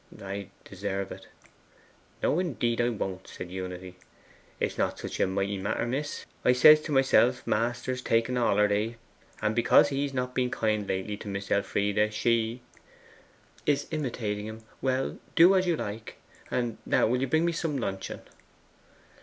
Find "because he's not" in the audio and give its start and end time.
9.55-10.33